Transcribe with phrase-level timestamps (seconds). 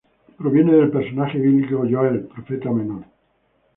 [0.35, 3.03] Proviene del personaje bíblico Joel, profeta menor.